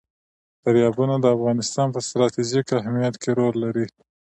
[0.65, 3.87] دریابونه د افغانستان په ستراتیژیک اهمیت کې رول لري.